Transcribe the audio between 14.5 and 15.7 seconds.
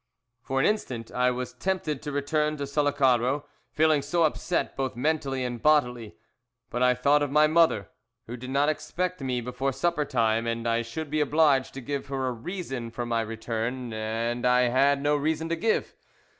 had no reason to